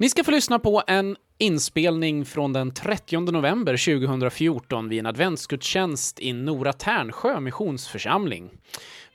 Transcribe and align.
Ni 0.00 0.08
ska 0.08 0.24
få 0.24 0.30
lyssna 0.30 0.58
på 0.58 0.82
en 0.86 1.16
inspelning 1.38 2.24
från 2.24 2.52
den 2.52 2.70
30 2.74 3.20
november 3.20 4.00
2014 4.00 4.88
vid 4.88 4.98
en 4.98 5.06
adventsgudstjänst 5.06 6.20
i 6.20 6.32
Nora 6.32 6.72
Tärnsjö 6.72 7.40
missionsförsamling. 7.40 8.50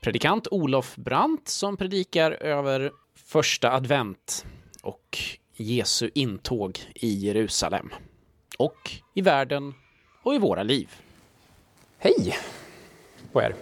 Predikant 0.01 0.47
Olof 0.51 0.95
Brandt 0.95 1.47
som 1.47 1.77
predikar 1.77 2.31
över 2.31 2.91
första 3.15 3.71
advent 3.71 4.45
och 4.81 5.17
Jesu 5.55 6.09
intåg 6.13 6.79
i 6.95 7.13
Jerusalem 7.13 7.89
och 8.57 8.91
i 9.13 9.21
världen 9.21 9.73
och 10.23 10.35
i 10.35 10.37
våra 10.37 10.63
liv. 10.63 10.89
Hej 11.97 12.37
på 13.31 13.41
er 13.41 13.55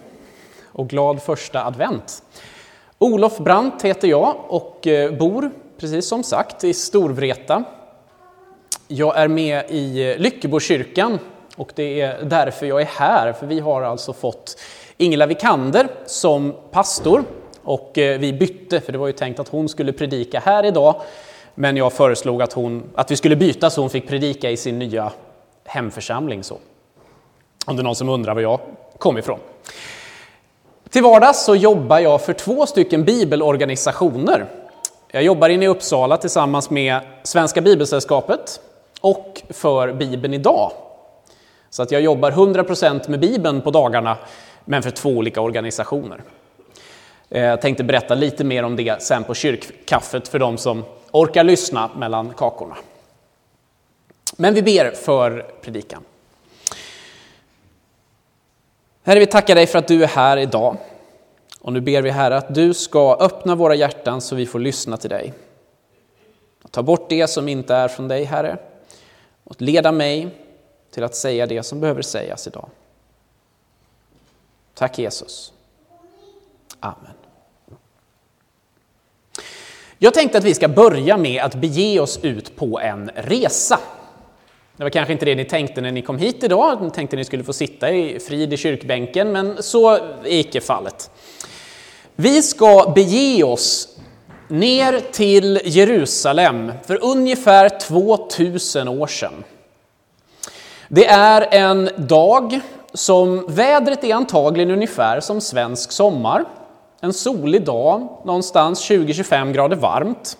och 0.64 0.88
glad 0.88 1.22
första 1.22 1.64
advent. 1.64 2.22
Olof 2.98 3.38
Brandt 3.38 3.82
heter 3.82 4.08
jag 4.08 4.36
och 4.48 4.86
eh, 4.86 5.18
bor, 5.18 5.50
precis 5.82 6.08
som 6.08 6.22
sagt, 6.22 6.64
i 6.64 6.74
Storvreta. 6.74 7.64
Jag 8.88 9.18
är 9.18 9.28
med 9.28 9.64
i 9.70 10.14
Lyckebokyrkan 10.18 11.18
och 11.56 11.72
det 11.74 12.00
är 12.00 12.24
därför 12.24 12.66
jag 12.66 12.80
är 12.80 12.86
här, 12.86 13.32
för 13.32 13.46
vi 13.46 13.60
har 13.60 13.82
alltså 13.82 14.12
fått 14.12 14.60
Ingela 14.96 15.26
Vikander 15.26 15.88
som 16.06 16.54
pastor 16.70 17.24
och 17.62 17.98
eh, 17.98 18.18
vi 18.18 18.32
bytte, 18.32 18.80
för 18.80 18.92
det 18.92 18.98
var 18.98 19.06
ju 19.06 19.12
tänkt 19.12 19.40
att 19.40 19.48
hon 19.48 19.68
skulle 19.68 19.92
predika 19.92 20.40
här 20.40 20.64
idag, 20.64 21.00
men 21.54 21.76
jag 21.76 21.92
föreslog 21.92 22.42
att, 22.42 22.52
hon, 22.52 22.82
att 22.94 23.10
vi 23.10 23.16
skulle 23.16 23.36
byta 23.36 23.70
så 23.70 23.80
hon 23.80 23.90
fick 23.90 24.08
predika 24.08 24.50
i 24.50 24.56
sin 24.56 24.78
nya 24.78 25.12
hemförsamling. 25.64 26.44
Så. 26.44 26.58
Om 27.66 27.76
det 27.76 27.82
är 27.82 27.84
någon 27.84 27.96
som 27.96 28.08
undrar 28.08 28.34
var 28.34 28.42
jag 28.42 28.60
kom 28.98 29.18
ifrån. 29.18 29.38
Till 30.90 31.02
vardags 31.02 31.44
så 31.44 31.54
jobbar 31.54 31.98
jag 31.98 32.22
för 32.22 32.32
två 32.32 32.66
stycken 32.66 33.04
bibelorganisationer. 33.04 34.61
Jag 35.14 35.22
jobbar 35.22 35.48
inne 35.48 35.64
i 35.64 35.68
Uppsala 35.68 36.16
tillsammans 36.16 36.70
med 36.70 37.00
Svenska 37.22 37.60
Bibelsällskapet 37.60 38.60
och 39.00 39.42
för 39.50 39.92
Bibeln 39.92 40.34
idag. 40.34 40.72
Så 41.70 41.82
att 41.82 41.90
jag 41.90 42.02
jobbar 42.02 42.30
100% 42.30 43.10
med 43.10 43.20
Bibeln 43.20 43.60
på 43.60 43.70
dagarna, 43.70 44.18
men 44.64 44.82
för 44.82 44.90
två 44.90 45.10
olika 45.10 45.40
organisationer. 45.40 46.22
Eh, 47.28 47.42
jag 47.42 47.60
tänkte 47.60 47.84
berätta 47.84 48.14
lite 48.14 48.44
mer 48.44 48.62
om 48.62 48.76
det 48.76 49.02
sen 49.02 49.24
på 49.24 49.34
kyrkkaffet 49.34 50.28
för 50.28 50.38
de 50.38 50.58
som 50.58 50.84
orkar 51.10 51.44
lyssna 51.44 51.90
mellan 51.96 52.30
kakorna. 52.30 52.76
Men 54.36 54.54
vi 54.54 54.62
ber 54.62 54.90
för 54.90 55.46
predikan. 55.62 56.04
Herre, 59.04 59.18
vi 59.18 59.26
tackar 59.26 59.54
dig 59.54 59.66
för 59.66 59.78
att 59.78 59.88
du 59.88 60.02
är 60.02 60.08
här 60.08 60.36
idag. 60.36 60.76
Och 61.62 61.72
nu 61.72 61.80
ber 61.80 62.02
vi 62.02 62.10
Herre 62.10 62.36
att 62.36 62.54
du 62.54 62.74
ska 62.74 63.16
öppna 63.20 63.54
våra 63.54 63.74
hjärtan 63.74 64.20
så 64.20 64.36
vi 64.36 64.46
får 64.46 64.58
lyssna 64.58 64.96
till 64.96 65.10
dig. 65.10 65.32
Ta 66.70 66.82
bort 66.82 67.08
det 67.08 67.26
som 67.26 67.48
inte 67.48 67.74
är 67.74 67.88
från 67.88 68.08
dig, 68.08 68.24
Herre, 68.24 68.58
och 69.44 69.62
leda 69.62 69.92
mig 69.92 70.28
till 70.90 71.04
att 71.04 71.14
säga 71.14 71.46
det 71.46 71.62
som 71.62 71.80
behöver 71.80 72.02
sägas 72.02 72.46
idag. 72.46 72.68
Tack 74.74 74.98
Jesus. 74.98 75.52
Amen. 76.80 77.12
Jag 79.98 80.14
tänkte 80.14 80.38
att 80.38 80.44
vi 80.44 80.54
ska 80.54 80.68
börja 80.68 81.16
med 81.16 81.42
att 81.42 81.54
bege 81.54 82.00
oss 82.00 82.18
ut 82.22 82.56
på 82.56 82.80
en 82.80 83.10
resa. 83.14 83.80
Det 84.76 84.82
var 84.82 84.90
kanske 84.90 85.12
inte 85.12 85.24
det 85.24 85.34
ni 85.34 85.44
tänkte 85.44 85.80
när 85.80 85.92
ni 85.92 86.02
kom 86.02 86.18
hit 86.18 86.44
idag. 86.44 86.82
Ni 86.82 86.90
tänkte 86.90 87.14
att 87.14 87.18
ni 87.18 87.24
skulle 87.24 87.44
få 87.44 87.52
sitta 87.52 87.90
i 87.90 88.20
frid 88.20 88.52
i 88.52 88.56
kyrkbänken, 88.56 89.32
men 89.32 89.62
så 89.62 89.90
är 89.90 90.26
icke 90.26 90.60
fallet. 90.60 91.10
Vi 92.22 92.42
ska 92.42 92.92
bege 92.94 93.42
oss 93.44 93.88
ner 94.48 95.00
till 95.12 95.60
Jerusalem 95.64 96.72
för 96.86 97.04
ungefär 97.04 97.68
2000 97.68 98.88
år 98.88 99.06
sedan. 99.06 99.44
Det 100.88 101.06
är 101.06 101.48
en 101.50 101.90
dag 101.96 102.60
som 102.94 103.46
vädret 103.48 104.04
är 104.04 104.14
antagligen 104.14 104.70
ungefär 104.70 105.20
som 105.20 105.40
svensk 105.40 105.92
sommar. 105.92 106.44
En 107.00 107.12
solig 107.12 107.64
dag, 107.64 108.08
någonstans 108.24 108.90
20-25 108.90 109.52
grader 109.52 109.76
varmt. 109.76 110.38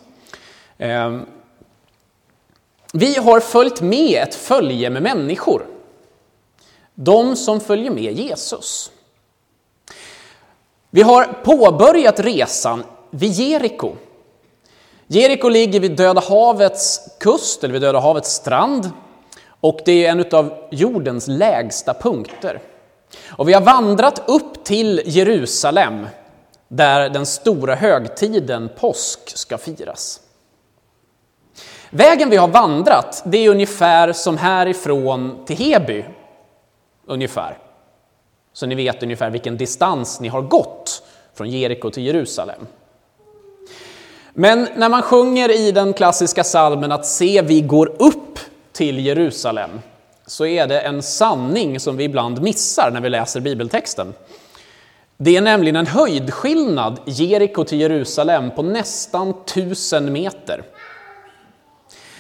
Ehm, 0.78 1.26
vi 2.92 3.16
har 3.16 3.40
följt 3.40 3.80
med 3.80 4.22
ett 4.22 4.34
följe 4.34 4.90
med 4.90 5.02
människor. 5.02 5.66
De 6.94 7.36
som 7.36 7.60
följer 7.60 7.90
med 7.90 8.12
Jesus. 8.12 8.90
Vi 10.94 11.02
har 11.02 11.24
påbörjat 11.24 12.20
resan 12.20 12.84
vid 13.10 13.32
Jeriko. 13.32 13.92
Jeriko 15.06 15.48
ligger 15.48 15.80
vid 15.80 15.96
Döda 15.96 16.20
havets 16.20 17.00
kust, 17.20 17.64
eller 17.64 17.72
vid 17.72 17.82
Döda 17.82 18.00
havets 18.00 18.32
strand. 18.32 18.90
Och 19.60 19.80
det 19.84 20.06
är 20.06 20.10
en 20.10 20.24
av 20.32 20.68
jordens 20.70 21.28
lägsta 21.28 21.94
punkter. 21.94 22.60
Och 23.28 23.48
vi 23.48 23.52
har 23.52 23.60
vandrat 23.60 24.22
upp 24.26 24.64
till 24.64 25.02
Jerusalem, 25.04 26.06
där 26.68 27.08
den 27.08 27.26
stora 27.26 27.74
högtiden 27.74 28.70
påsk 28.78 29.36
ska 29.36 29.58
firas. 29.58 30.20
Vägen 31.90 32.30
vi 32.30 32.36
har 32.36 32.48
vandrat, 32.48 33.22
det 33.26 33.38
är 33.38 33.48
ungefär 33.48 34.12
som 34.12 34.38
härifrån 34.38 35.44
till 35.46 35.56
Heby. 35.56 36.04
Ungefär. 37.06 37.58
Så 38.52 38.66
ni 38.66 38.74
vet 38.74 39.02
ungefär 39.02 39.30
vilken 39.30 39.56
distans 39.56 40.20
ni 40.20 40.28
har 40.28 40.42
gått 40.42 41.02
från 41.34 41.50
Jeriko 41.50 41.90
till 41.90 42.06
Jerusalem. 42.06 42.66
Men 44.34 44.68
när 44.76 44.88
man 44.88 45.02
sjunger 45.02 45.50
i 45.50 45.72
den 45.72 45.92
klassiska 45.92 46.44
salmen 46.44 46.92
att 46.92 47.06
se 47.06 47.42
vi 47.42 47.60
går 47.60 47.92
upp 47.98 48.38
till 48.72 49.06
Jerusalem 49.06 49.70
så 50.26 50.46
är 50.46 50.66
det 50.66 50.80
en 50.80 51.02
sanning 51.02 51.80
som 51.80 51.96
vi 51.96 52.04
ibland 52.04 52.42
missar 52.42 52.90
när 52.90 53.00
vi 53.00 53.08
läser 53.08 53.40
bibeltexten. 53.40 54.14
Det 55.16 55.36
är 55.36 55.40
nämligen 55.40 55.76
en 55.76 55.86
höjdskillnad 55.86 57.00
Jeriko 57.04 57.64
till 57.64 57.80
Jerusalem 57.80 58.50
på 58.50 58.62
nästan 58.62 59.44
tusen 59.44 60.12
meter. 60.12 60.62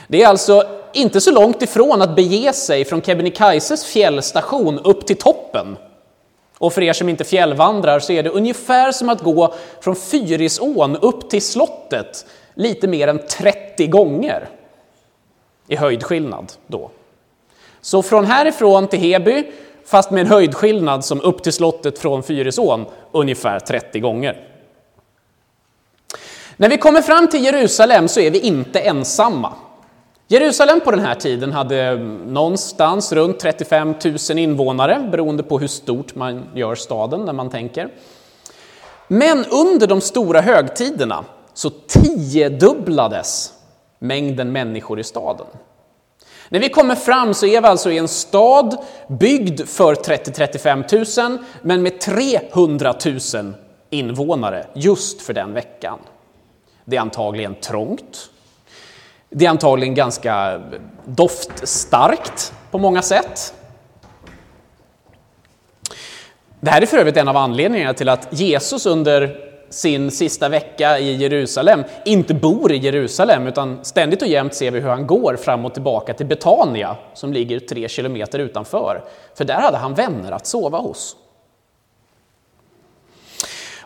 Det 0.08 0.22
är 0.22 0.28
alltså 0.28 0.62
inte 0.92 1.20
så 1.20 1.30
långt 1.30 1.62
ifrån 1.62 2.02
att 2.02 2.16
bege 2.16 2.52
sig 2.52 2.84
från 2.84 3.02
Kebnekaises 3.02 3.84
fjällstation 3.84 4.78
upp 4.78 5.06
till 5.06 5.16
toppen. 5.16 5.76
Och 6.62 6.72
för 6.72 6.82
er 6.82 6.92
som 6.92 7.08
inte 7.08 7.24
fjällvandrar 7.24 8.00
så 8.00 8.12
är 8.12 8.22
det 8.22 8.30
ungefär 8.30 8.92
som 8.92 9.08
att 9.08 9.20
gå 9.20 9.54
från 9.80 9.96
Fyrisån 9.96 10.96
upp 10.96 11.30
till 11.30 11.42
slottet 11.42 12.26
lite 12.54 12.88
mer 12.88 13.08
än 13.08 13.26
30 13.26 13.86
gånger 13.86 14.48
i 15.68 15.76
höjdskillnad 15.76 16.52
då. 16.66 16.90
Så 17.80 18.02
från 18.02 18.24
härifrån 18.24 18.88
till 18.88 18.98
Heby, 18.98 19.44
fast 19.86 20.10
med 20.10 20.20
en 20.20 20.26
höjdskillnad 20.26 21.04
som 21.04 21.20
upp 21.20 21.42
till 21.42 21.52
slottet 21.52 21.98
från 21.98 22.22
Fyrisån, 22.22 22.86
ungefär 23.12 23.60
30 23.60 24.00
gånger. 24.00 24.48
När 26.56 26.68
vi 26.68 26.78
kommer 26.78 27.02
fram 27.02 27.28
till 27.28 27.44
Jerusalem 27.44 28.08
så 28.08 28.20
är 28.20 28.30
vi 28.30 28.40
inte 28.40 28.80
ensamma. 28.80 29.52
Jerusalem 30.32 30.80
på 30.80 30.90
den 30.90 31.00
här 31.00 31.14
tiden 31.14 31.52
hade 31.52 31.96
någonstans 32.26 33.12
runt 33.12 33.40
35 33.40 33.94
000 34.30 34.38
invånare, 34.38 35.08
beroende 35.10 35.42
på 35.42 35.58
hur 35.58 35.66
stort 35.66 36.14
man 36.14 36.44
gör 36.54 36.74
staden 36.74 37.24
när 37.24 37.32
man 37.32 37.50
tänker. 37.50 37.88
Men 39.08 39.44
under 39.44 39.86
de 39.86 40.00
stora 40.00 40.40
högtiderna 40.40 41.24
så 41.54 41.70
tiodubblades 41.70 43.52
mängden 43.98 44.52
människor 44.52 45.00
i 45.00 45.04
staden. 45.04 45.46
När 46.48 46.60
vi 46.60 46.68
kommer 46.68 46.94
fram 46.94 47.34
så 47.34 47.46
är 47.46 47.60
vi 47.60 47.66
alltså 47.66 47.90
i 47.90 47.98
en 47.98 48.08
stad 48.08 48.76
byggd 49.08 49.60
för 49.60 49.94
30-35 49.94 51.28
000, 51.28 51.38
men 51.62 51.82
med 51.82 52.00
300 52.00 52.94
000 53.34 53.54
invånare 53.90 54.66
just 54.74 55.22
för 55.22 55.32
den 55.32 55.52
veckan. 55.52 55.98
Det 56.84 56.96
är 56.96 57.00
antagligen 57.00 57.54
trångt, 57.54 58.28
det 59.32 59.46
är 59.46 59.50
antagligen 59.50 59.94
ganska 59.94 60.62
doftstarkt 61.04 62.52
på 62.70 62.78
många 62.78 63.02
sätt. 63.02 63.54
Det 66.60 66.70
här 66.70 66.82
är 66.82 66.86
för 66.86 66.98
övrigt 66.98 67.16
en 67.16 67.28
av 67.28 67.36
anledningarna 67.36 67.94
till 67.94 68.08
att 68.08 68.28
Jesus 68.30 68.86
under 68.86 69.52
sin 69.70 70.10
sista 70.10 70.48
vecka 70.48 70.98
i 70.98 71.16
Jerusalem 71.16 71.84
inte 72.04 72.34
bor 72.34 72.72
i 72.72 72.76
Jerusalem 72.76 73.46
utan 73.46 73.84
ständigt 73.84 74.22
och 74.22 74.28
jämt 74.28 74.54
ser 74.54 74.70
vi 74.70 74.80
hur 74.80 74.88
han 74.88 75.06
går 75.06 75.36
fram 75.36 75.64
och 75.64 75.72
tillbaka 75.74 76.14
till 76.14 76.26
Betania 76.26 76.96
som 77.14 77.32
ligger 77.32 77.60
tre 77.60 77.88
kilometer 77.88 78.38
utanför. 78.38 79.04
För 79.34 79.44
där 79.44 79.60
hade 79.60 79.76
han 79.76 79.94
vänner 79.94 80.32
att 80.32 80.46
sova 80.46 80.78
hos. 80.78 81.16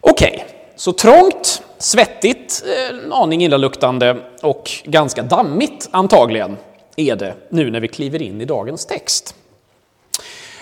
Okej, 0.00 0.32
okay, 0.34 0.56
så 0.76 0.92
trångt, 0.92 1.62
svettigt, 1.78 2.64
eh, 2.66 2.96
en 2.96 3.12
aning 3.12 3.44
illaluktande 3.44 4.16
och 4.42 4.70
ganska 4.84 5.22
dammigt 5.22 5.88
antagligen 5.90 6.56
är 6.96 7.16
det 7.16 7.34
nu 7.48 7.70
när 7.70 7.80
vi 7.80 7.88
kliver 7.88 8.22
in 8.22 8.40
i 8.40 8.44
dagens 8.44 8.86
text. 8.86 9.34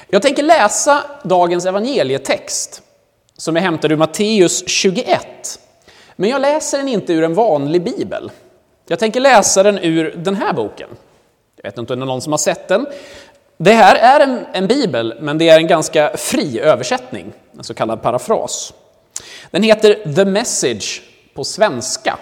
Jag 0.08 0.22
tänker 0.22 0.42
läsa 0.42 1.02
dagens 1.22 1.66
evangelietext 1.66 2.82
som 3.36 3.56
är 3.56 3.60
hämtad 3.60 3.92
ur 3.92 3.96
Matteus 3.96 4.68
21. 4.68 5.60
Men 6.16 6.30
jag 6.30 6.40
läser 6.40 6.78
den 6.78 6.88
inte 6.88 7.12
ur 7.12 7.24
en 7.24 7.34
vanlig 7.34 7.84
bibel, 7.84 8.30
Jag 8.86 8.98
tänker 8.98 9.20
läsa 9.20 9.62
den 9.62 9.78
ur 9.78 10.14
den 10.16 10.34
här 10.34 10.52
boken. 10.52 10.88
Jag 11.56 11.64
vet 11.64 11.78
inte 11.78 11.92
om 11.92 11.98
det 11.98 12.04
är 12.04 12.06
någon 12.06 12.20
som 12.20 12.32
har 12.32 12.38
sett 12.38 12.68
den. 12.68 12.86
Det 13.56 13.72
här 13.72 13.94
är 13.94 14.20
en, 14.20 14.46
en 14.52 14.66
bibel, 14.66 15.14
men 15.20 15.38
det 15.38 15.48
är 15.48 15.58
en 15.58 15.66
ganska 15.66 16.16
fri 16.16 16.60
översättning, 16.60 17.32
en 17.58 17.64
så 17.64 17.74
kallad 17.74 18.02
parafras. 18.02 18.72
Den 19.50 19.62
heter 19.62 20.14
The 20.14 20.24
Message 20.24 21.02
på 21.34 21.44
svenska. 21.44 22.18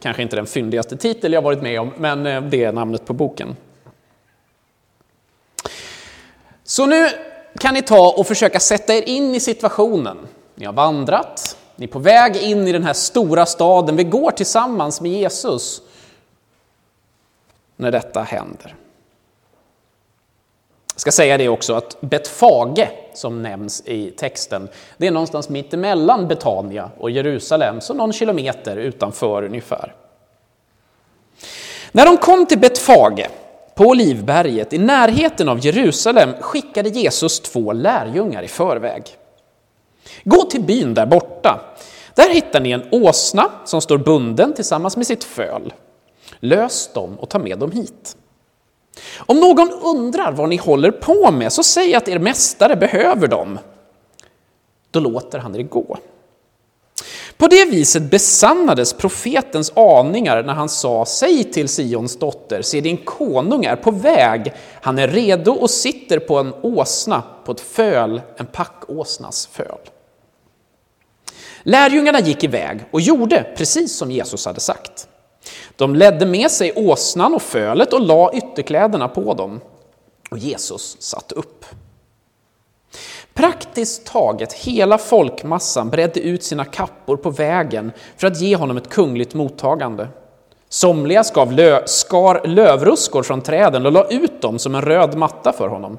Kanske 0.00 0.22
inte 0.22 0.36
den 0.36 0.46
fyndigaste 0.46 0.96
titel 0.96 1.32
jag 1.32 1.42
varit 1.42 1.62
med 1.62 1.80
om, 1.80 1.92
men 1.98 2.26
eh, 2.26 2.42
det 2.42 2.64
är 2.64 2.72
namnet 2.72 3.06
på 3.06 3.12
boken. 3.12 3.56
Så 6.64 6.86
nu 6.86 7.08
kan 7.58 7.74
ni 7.74 7.82
ta 7.82 8.12
och 8.12 8.26
försöka 8.26 8.60
sätta 8.60 8.94
er 8.94 9.02
in 9.02 9.34
i 9.34 9.40
situationen. 9.40 10.18
Ni 10.54 10.64
har 10.64 10.72
vandrat, 10.72 11.56
ni 11.76 11.84
är 11.84 11.88
på 11.88 11.98
väg 11.98 12.36
in 12.36 12.68
i 12.68 12.72
den 12.72 12.82
här 12.82 12.92
stora 12.92 13.46
staden, 13.46 13.96
vi 13.96 14.04
går 14.04 14.30
tillsammans 14.30 15.00
med 15.00 15.12
Jesus 15.12 15.82
när 17.76 17.92
detta 17.92 18.22
händer. 18.22 18.74
Jag 20.96 21.00
ska 21.00 21.12
säga 21.12 21.38
det 21.38 21.48
också 21.48 21.74
att 21.74 22.00
Betfage, 22.00 22.88
som 23.14 23.42
nämns 23.42 23.82
i 23.86 24.10
texten, 24.10 24.68
det 24.96 25.06
är 25.06 25.10
någonstans 25.10 25.48
mitt 25.48 25.74
emellan 25.74 26.28
Betania 26.28 26.90
och 26.98 27.10
Jerusalem, 27.10 27.80
så 27.80 27.94
någon 27.94 28.12
kilometer 28.12 28.76
utanför 28.76 29.42
ungefär. 29.42 29.94
När 31.92 32.06
de 32.06 32.16
kom 32.16 32.46
till 32.46 32.58
Betfage 32.58 33.28
på 33.74 33.84
Olivberget 33.84 34.72
i 34.72 34.78
närheten 34.78 35.48
av 35.48 35.66
Jerusalem 35.66 36.30
skickade 36.40 36.88
Jesus 36.88 37.40
två 37.40 37.72
lärjungar 37.72 38.42
i 38.42 38.48
förväg. 38.48 39.02
Gå 40.24 40.42
till 40.42 40.62
byn 40.62 40.94
där 40.94 41.06
borta. 41.06 41.60
Där 42.14 42.34
hittar 42.34 42.60
ni 42.60 42.70
en 42.70 42.88
åsna 42.90 43.50
som 43.64 43.80
står 43.80 43.98
bunden 43.98 44.54
tillsammans 44.54 44.96
med 44.96 45.06
sitt 45.06 45.24
föl. 45.24 45.72
Lös 46.40 46.90
dem 46.92 47.18
och 47.18 47.28
ta 47.28 47.38
med 47.38 47.58
dem 47.58 47.70
hit. 47.70 48.16
Om 49.18 49.40
någon 49.40 49.72
undrar 49.72 50.32
vad 50.32 50.48
ni 50.48 50.56
håller 50.56 50.90
på 50.90 51.30
med, 51.30 51.52
så 51.52 51.62
säg 51.62 51.94
att 51.94 52.08
er 52.08 52.18
mästare 52.18 52.76
behöver 52.76 53.28
dem. 53.28 53.58
Då 54.90 55.00
låter 55.00 55.38
han 55.38 55.54
er 55.56 55.62
gå. 55.62 55.98
På 57.36 57.46
det 57.46 57.64
viset 57.64 58.10
besannades 58.10 58.92
profetens 58.92 59.72
aningar 59.76 60.42
när 60.42 60.54
han 60.54 60.68
sa, 60.68 61.04
säg 61.06 61.44
till 61.44 61.68
Sions 61.68 62.18
dotter, 62.18 62.62
se 62.62 62.80
din 62.80 62.96
konung 62.96 63.64
är 63.64 63.76
på 63.76 63.90
väg, 63.90 64.52
han 64.82 64.98
är 64.98 65.08
redo 65.08 65.52
och 65.52 65.70
sitter 65.70 66.18
på 66.18 66.38
en 66.38 66.54
åsna, 66.62 67.22
på 67.44 67.52
ett 67.52 67.60
föl, 67.60 68.20
en 68.36 68.46
packåsnas 68.46 69.46
föl. 69.46 69.78
Lärjungarna 71.62 72.20
gick 72.20 72.44
iväg 72.44 72.84
och 72.90 73.00
gjorde 73.00 73.46
precis 73.56 73.96
som 73.96 74.10
Jesus 74.10 74.46
hade 74.46 74.60
sagt. 74.60 75.08
De 75.76 75.94
ledde 75.94 76.26
med 76.26 76.50
sig 76.50 76.72
åsnan 76.76 77.34
och 77.34 77.42
fölet 77.42 77.92
och 77.92 78.00
la 78.00 78.30
ytterkläderna 78.32 79.08
på 79.08 79.34
dem. 79.34 79.60
Och 80.30 80.38
Jesus 80.38 80.96
satt 81.00 81.32
upp. 81.32 81.64
Praktiskt 83.34 84.06
taget 84.06 84.52
hela 84.52 84.98
folkmassan 84.98 85.90
bredde 85.90 86.20
ut 86.20 86.42
sina 86.42 86.64
kappor 86.64 87.16
på 87.16 87.30
vägen 87.30 87.92
för 88.16 88.26
att 88.26 88.40
ge 88.40 88.56
honom 88.56 88.76
ett 88.76 88.88
kungligt 88.88 89.34
mottagande. 89.34 90.08
Somliga 90.68 91.24
skav 91.24 91.52
lö 91.52 91.86
skar 91.86 92.40
lövruskor 92.44 93.22
från 93.22 93.42
träden 93.42 93.86
och 93.86 93.92
la 93.92 94.06
ut 94.10 94.42
dem 94.42 94.58
som 94.58 94.74
en 94.74 94.82
röd 94.82 95.14
matta 95.14 95.52
för 95.52 95.68
honom. 95.68 95.98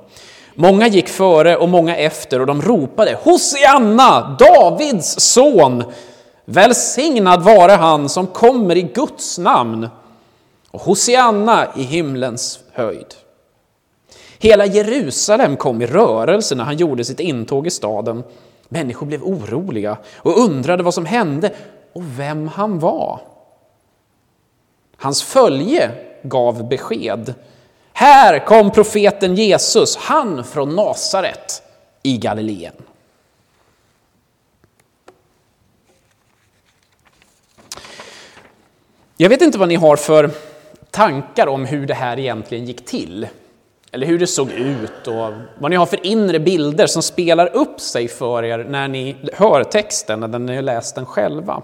Många 0.55 0.87
gick 0.87 1.07
före 1.07 1.57
och 1.57 1.69
många 1.69 1.97
efter 1.97 2.39
och 2.39 2.47
de 2.47 2.61
ropade 2.61 3.17
Hosianna, 3.23 4.37
Davids 4.39 5.19
son! 5.19 5.83
Välsignad 6.49 7.43
vare 7.43 7.71
han 7.71 8.09
som 8.09 8.27
kommer 8.27 8.75
i 8.75 8.81
Guds 8.81 9.37
namn 9.37 9.89
och 10.71 10.81
Hosianna 10.81 11.67
i 11.75 11.83
himlens 11.83 12.59
höjd. 12.71 13.15
Hela 14.39 14.65
Jerusalem 14.65 15.57
kom 15.57 15.81
i 15.81 15.85
rörelse 15.85 16.55
när 16.55 16.63
han 16.63 16.77
gjorde 16.77 17.05
sitt 17.05 17.19
intåg 17.19 17.67
i 17.67 17.69
staden. 17.69 18.23
Människor 18.69 19.05
blev 19.05 19.23
oroliga 19.23 19.97
och 20.17 20.39
undrade 20.39 20.83
vad 20.83 20.93
som 20.93 21.05
hände 21.05 21.51
och 21.93 22.19
vem 22.19 22.47
han 22.47 22.79
var. 22.79 23.19
Hans 24.97 25.23
följe 25.23 25.91
gav 26.23 26.69
besked. 26.69 27.33
Här 27.93 28.45
kom 28.45 28.71
profeten 28.71 29.35
Jesus, 29.35 29.97
han 29.97 30.43
från 30.43 30.75
Nasaret 30.75 31.61
i 32.03 32.17
Galileen. 32.17 32.75
Jag 39.19 39.29
vet 39.29 39.41
inte 39.41 39.57
vad 39.57 39.67
ni 39.67 39.75
har 39.75 39.95
för 39.95 40.31
tankar 40.91 41.47
om 41.47 41.65
hur 41.65 41.85
det 41.85 41.93
här 41.93 42.19
egentligen 42.19 42.65
gick 42.65 42.85
till. 42.85 43.27
Eller 43.91 44.07
hur 44.07 44.19
det 44.19 44.27
såg 44.27 44.51
ut 44.51 45.07
och 45.07 45.33
vad 45.59 45.71
ni 45.71 45.75
har 45.75 45.85
för 45.85 46.05
inre 46.05 46.39
bilder 46.39 46.87
som 46.87 47.03
spelar 47.03 47.55
upp 47.55 47.79
sig 47.81 48.07
för 48.07 48.43
er 48.43 48.63
när 48.69 48.87
ni 48.87 49.15
hör 49.33 49.63
texten 49.63 50.23
eller 50.23 50.39
när 50.39 50.47
ni 50.47 50.55
har 50.55 50.61
läst 50.61 50.95
den 50.95 51.05
själva. 51.05 51.61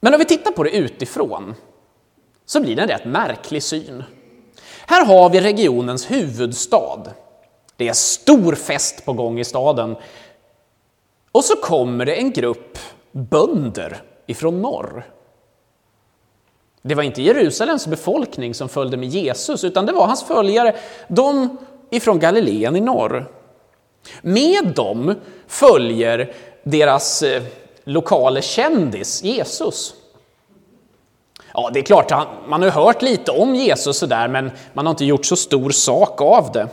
Men 0.00 0.14
om 0.14 0.18
vi 0.18 0.24
tittar 0.24 0.52
på 0.52 0.62
det 0.62 0.76
utifrån 0.76 1.54
så 2.46 2.60
blir 2.60 2.76
det 2.76 2.82
en 2.82 2.88
rätt 2.88 3.04
märklig 3.04 3.62
syn. 3.62 4.04
Här 4.86 5.04
har 5.04 5.30
vi 5.30 5.40
regionens 5.40 6.10
huvudstad. 6.10 7.02
Det 7.76 7.88
är 7.88 7.92
stor 7.92 8.54
fest 8.54 9.04
på 9.04 9.12
gång 9.12 9.40
i 9.40 9.44
staden. 9.44 9.96
Och 11.32 11.44
så 11.44 11.56
kommer 11.56 12.06
det 12.06 12.14
en 12.14 12.32
grupp 12.32 12.78
bönder 13.12 14.02
ifrån 14.26 14.62
norr 14.62 15.06
det 16.82 16.94
var 16.94 17.02
inte 17.02 17.22
Jerusalems 17.22 17.86
befolkning 17.86 18.54
som 18.54 18.68
följde 18.68 18.96
med 18.96 19.08
Jesus, 19.08 19.64
utan 19.64 19.86
det 19.86 19.92
var 19.92 20.06
hans 20.06 20.24
följare, 20.24 20.76
de 21.08 21.58
ifrån 21.90 22.18
Galileen 22.18 22.76
i 22.76 22.80
norr. 22.80 23.30
Med 24.22 24.72
dem 24.76 25.14
följer 25.46 26.34
deras 26.62 27.22
eh, 27.22 27.42
lokale 27.84 28.42
kändis 28.42 29.22
Jesus. 29.22 29.94
Ja, 31.54 31.70
det 31.72 31.78
är 31.80 31.82
klart, 31.82 32.12
man 32.48 32.62
har 32.62 32.70
hört 32.70 33.02
lite 33.02 33.30
om 33.30 33.54
Jesus 33.54 33.98
sådär, 33.98 34.28
men 34.28 34.50
man 34.72 34.86
har 34.86 34.90
inte 34.90 35.04
gjort 35.04 35.26
så 35.26 35.36
stor 35.36 35.70
sak 35.70 36.20
av 36.20 36.52
det. 36.52 36.68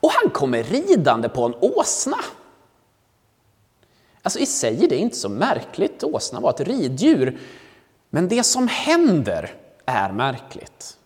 Och 0.00 0.10
han 0.12 0.30
kommer 0.30 0.62
ridande 0.62 1.28
på 1.28 1.44
en 1.44 1.54
åsna. 1.60 2.16
Alltså 4.22 4.38
i 4.38 4.46
sig 4.46 4.84
är 4.84 4.88
det 4.88 4.96
inte 4.96 5.16
så 5.16 5.28
märkligt, 5.28 6.04
åsna 6.04 6.40
var 6.40 6.50
ett 6.50 6.60
riddjur. 6.60 7.38
Men 8.16 8.28
det 8.28 8.42
som 8.42 8.68
händer 8.68 9.54
är 9.86 10.12
märkligt. 10.12 10.96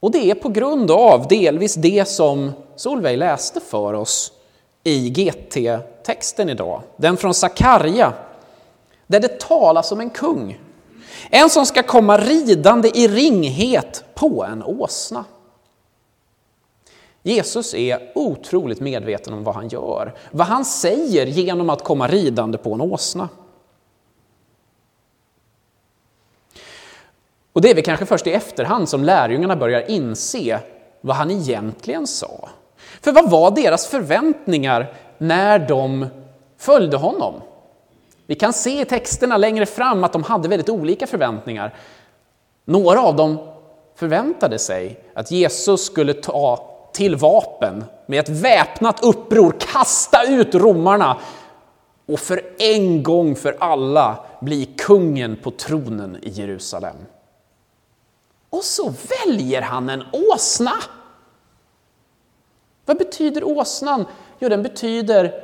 Och 0.00 0.10
det 0.10 0.30
är 0.30 0.34
på 0.34 0.48
grund 0.48 0.90
av 0.90 1.28
delvis 1.28 1.74
det 1.74 2.08
som 2.08 2.52
Solveig 2.76 3.18
läste 3.18 3.60
för 3.60 3.94
oss 3.94 4.32
i 4.84 5.10
GT-texten 5.10 6.48
idag. 6.48 6.82
Den 6.96 7.16
från 7.16 7.34
Sakarja, 7.34 8.12
där 9.06 9.20
det 9.20 9.40
talas 9.40 9.92
om 9.92 10.00
en 10.00 10.10
kung. 10.10 10.60
En 11.30 11.50
som 11.50 11.66
ska 11.66 11.82
komma 11.82 12.18
ridande 12.18 12.90
i 12.94 13.08
ringhet 13.08 14.04
på 14.14 14.44
en 14.44 14.62
åsna. 14.62 15.24
Jesus 17.22 17.74
är 17.74 18.12
otroligt 18.14 18.80
medveten 18.80 19.34
om 19.34 19.44
vad 19.44 19.54
han 19.54 19.68
gör, 19.68 20.14
vad 20.30 20.46
han 20.46 20.64
säger 20.64 21.26
genom 21.26 21.70
att 21.70 21.84
komma 21.84 22.08
ridande 22.08 22.58
på 22.58 22.74
en 22.74 22.80
åsna. 22.80 23.28
Och 27.52 27.60
det 27.60 27.70
är 27.70 27.74
väl 27.74 27.84
kanske 27.84 28.06
först 28.06 28.26
i 28.26 28.32
efterhand 28.32 28.88
som 28.88 29.04
lärjungarna 29.04 29.56
börjar 29.56 29.90
inse 29.90 30.60
vad 31.00 31.16
han 31.16 31.30
egentligen 31.30 32.06
sa. 32.06 32.48
För 33.00 33.12
vad 33.12 33.30
var 33.30 33.50
deras 33.50 33.86
förväntningar 33.86 34.94
när 35.18 35.58
de 35.58 36.06
följde 36.58 36.96
honom? 36.96 37.34
Vi 38.26 38.34
kan 38.34 38.52
se 38.52 38.80
i 38.80 38.84
texterna 38.84 39.36
längre 39.36 39.66
fram 39.66 40.04
att 40.04 40.12
de 40.12 40.22
hade 40.22 40.48
väldigt 40.48 40.68
olika 40.68 41.06
förväntningar. 41.06 41.74
Några 42.64 43.00
av 43.00 43.16
dem 43.16 43.38
förväntade 43.96 44.58
sig 44.58 45.00
att 45.14 45.30
Jesus 45.30 45.84
skulle 45.84 46.14
ta 46.14 46.66
till 46.92 47.16
vapen 47.16 47.84
med 48.06 48.20
ett 48.20 48.28
väpnat 48.28 49.04
uppror, 49.04 49.54
kasta 49.58 50.24
ut 50.24 50.54
romarna 50.54 51.16
och 52.06 52.20
för 52.20 52.42
en 52.58 53.02
gång 53.02 53.36
för 53.36 53.56
alla 53.60 54.24
bli 54.40 54.64
kungen 54.64 55.36
på 55.42 55.50
tronen 55.50 56.16
i 56.22 56.28
Jerusalem. 56.28 56.96
Och 58.50 58.64
så 58.64 58.94
väljer 59.08 59.62
han 59.62 59.88
en 59.88 60.04
åsna. 60.12 60.72
Vad 62.84 62.98
betyder 62.98 63.44
åsnan? 63.44 64.04
Jo, 64.38 64.48
den 64.48 64.62
betyder, 64.62 65.42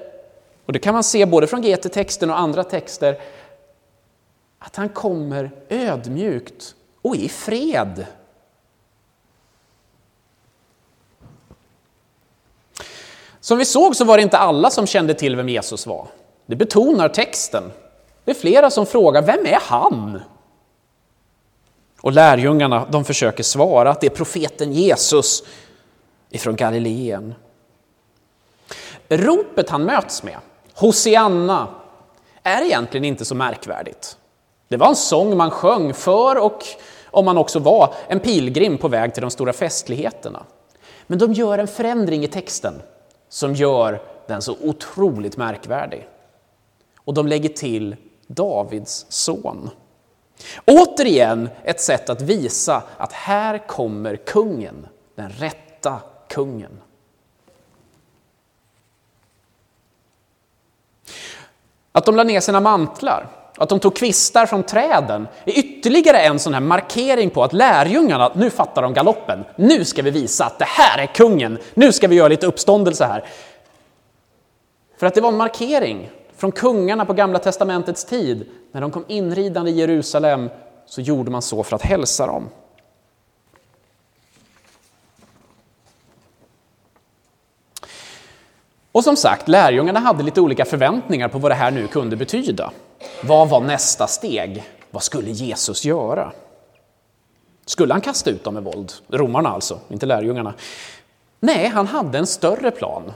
och 0.67 0.73
det 0.73 0.79
kan 0.79 0.95
man 0.95 1.05
se 1.05 1.27
både 1.27 1.47
från 1.47 1.63
GT-texten 1.63 2.31
och 2.31 2.39
andra 2.39 2.65
texter, 2.65 3.21
att 4.59 4.77
han 4.77 4.89
kommer 4.89 5.51
ödmjukt 5.69 6.75
och 7.03 7.17
i 7.17 7.29
fred. 7.29 8.07
Som 13.41 13.59
vi 13.59 13.65
såg 13.65 13.97
så 13.97 14.05
var 14.05 14.17
det 14.17 14.23
inte 14.23 14.39
alla 14.39 14.71
som 14.71 14.87
kände 14.87 15.15
till 15.15 15.37
vem 15.37 15.49
Jesus 15.49 15.87
var. 15.87 16.09
Det 16.47 16.57
betonar 16.57 17.09
texten. 17.09 17.73
Det 18.25 18.31
är 18.31 18.35
flera 18.35 18.71
som 18.71 18.87
frågar, 18.87 19.23
vem 19.23 19.47
är 19.47 19.61
han? 19.61 20.21
Och 22.07 22.13
lärjungarna 22.13 22.87
de 22.91 23.05
försöker 23.05 23.43
svara 23.43 23.91
att 23.91 24.01
det 24.01 24.07
är 24.07 24.11
profeten 24.11 24.73
Jesus 24.73 25.43
ifrån 26.31 26.57
Galileen. 26.57 27.35
Ropet 29.09 29.71
han 29.71 29.85
möts 29.85 30.23
med, 30.23 30.37
Hosianna, 30.75 31.69
är 32.43 32.63
egentligen 32.63 33.05
inte 33.05 33.25
så 33.25 33.35
märkvärdigt. 33.35 34.19
Det 34.69 34.77
var 34.77 34.89
en 34.89 34.97
sång 34.97 35.37
man 35.37 35.51
sjöng 35.51 35.95
för 35.95 36.39
och 36.39 36.65
om 37.05 37.25
man 37.25 37.39
också 37.39 37.59
var 37.59 37.95
en 38.09 38.21
pilgrim 38.21 38.79
på 38.79 38.89
väg 38.89 39.15
till 39.15 39.23
de 39.23 39.31
stora 39.31 39.53
festligheterna. 39.53 40.45
Men 41.07 41.19
de 41.19 41.33
gör 41.33 41.59
en 41.59 41.69
förändring 41.69 42.25
i 42.25 42.29
texten 42.29 42.83
som 43.29 43.55
gör 43.55 44.03
den 44.27 44.43
så 44.43 44.57
otroligt 44.63 45.37
märkvärdig. 45.37 46.09
Och 46.99 47.15
de 47.15 47.27
lägger 47.27 47.49
till 47.49 47.97
Davids 48.27 49.07
son. 49.09 49.71
Återigen 50.65 51.49
ett 51.65 51.81
sätt 51.81 52.11
att 52.11 52.23
visa 52.23 52.83
att 52.97 53.13
här 53.13 53.59
kommer 53.59 54.17
kungen, 54.17 54.87
den 55.15 55.31
rätta 55.31 56.01
kungen. 56.29 56.81
Att 61.93 62.05
de 62.05 62.17
la 62.17 62.25
ner 62.25 62.41
sina 62.41 62.61
mantlar, 62.61 63.29
att 63.57 63.69
de 63.69 63.81
tog 63.81 63.97
kvistar 63.97 64.47
från 64.47 64.63
träden 64.63 65.29
är 65.45 65.59
ytterligare 65.59 66.19
en 66.19 66.39
sån 66.39 66.55
här 66.55 66.61
markering 66.61 67.31
på 67.31 67.45
att 67.45 67.53
lärjungarna, 67.53 68.33
nu 68.35 68.51
fattar 68.51 68.83
de 68.83 68.95
galoppen, 68.95 69.45
nu 69.57 69.85
ska 69.85 70.03
vi 70.03 70.11
visa 70.11 70.45
att 70.45 70.59
det 70.59 70.69
här 70.69 70.99
är 70.99 71.07
kungen, 71.07 71.59
nu 71.75 71.93
ska 71.93 72.09
vi 72.09 72.17
göra 72.17 72.29
lite 72.29 72.47
uppståndelse 72.47 73.05
här. 73.05 73.25
För 74.99 75.07
att 75.07 75.15
det 75.15 75.21
var 75.21 75.29
en 75.29 75.37
markering 75.37 76.11
från 76.37 76.53
kungarna 76.53 77.05
på 77.05 77.13
Gamla 77.13 77.39
Testamentets 77.39 78.05
tid. 78.05 78.47
När 78.73 78.81
de 78.81 78.91
kom 78.91 79.05
inridande 79.09 79.71
i 79.71 79.75
Jerusalem 79.75 80.51
så 80.87 81.01
gjorde 81.01 81.31
man 81.31 81.43
så 81.43 81.63
för 81.63 81.77
att 81.77 81.83
hälsa 81.83 82.27
dem. 82.27 82.49
Och 88.93 89.05
som 89.05 89.17
sagt, 89.17 89.49
lärjungarna 89.49 90.01
hade 90.01 90.23
lite 90.23 90.41
olika 90.41 90.65
förväntningar 90.65 91.29
på 91.29 91.39
vad 91.39 91.51
det 91.51 91.55
här 91.55 91.71
nu 91.71 91.87
kunde 91.87 92.17
betyda. 92.17 92.73
Vad 93.25 93.49
var 93.49 93.61
nästa 93.61 94.07
steg? 94.07 94.65
Vad 94.91 95.03
skulle 95.03 95.31
Jesus 95.31 95.85
göra? 95.85 96.33
Skulle 97.67 97.95
han 97.95 98.01
kasta 98.01 98.31
ut 98.31 98.45
dem 98.45 98.55
med 98.55 98.65
våld? 98.65 98.93
Romarna 99.09 99.49
alltså, 99.49 99.79
inte 99.89 100.07
lärjungarna. 100.07 100.55
Nej, 101.41 101.69
han 101.69 101.87
hade 101.87 102.19
en 102.19 102.27
större 102.27 102.71
plan. 102.71 103.13